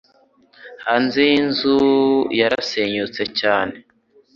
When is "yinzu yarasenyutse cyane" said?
1.29-3.75